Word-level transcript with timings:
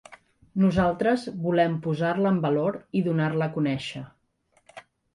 Nosaltres 0.63 1.25
volem 1.43 1.77
posar-la 1.85 2.33
en 2.37 2.41
valor 2.49 2.83
i 3.03 3.07
donar-la 3.11 3.53
a 3.53 3.57
conèixer. 3.61 4.07